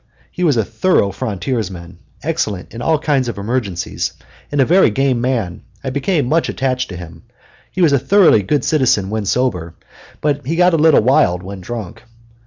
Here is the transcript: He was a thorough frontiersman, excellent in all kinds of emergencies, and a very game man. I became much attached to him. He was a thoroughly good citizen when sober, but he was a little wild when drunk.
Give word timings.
He 0.31 0.43
was 0.43 0.57
a 0.57 0.65
thorough 0.65 1.11
frontiersman, 1.11 1.99
excellent 2.23 2.73
in 2.73 2.81
all 2.81 2.97
kinds 2.97 3.27
of 3.27 3.37
emergencies, 3.37 4.13
and 4.51 4.59
a 4.59 4.65
very 4.65 4.89
game 4.89 5.21
man. 5.21 5.61
I 5.83 5.91
became 5.91 6.25
much 6.25 6.49
attached 6.49 6.89
to 6.89 6.97
him. 6.97 7.21
He 7.71 7.83
was 7.83 7.93
a 7.93 7.99
thoroughly 7.99 8.41
good 8.41 8.65
citizen 8.65 9.11
when 9.11 9.25
sober, 9.25 9.75
but 10.19 10.43
he 10.43 10.59
was 10.59 10.73
a 10.73 10.77
little 10.77 11.01
wild 11.03 11.43
when 11.43 11.61
drunk. 11.61 12.01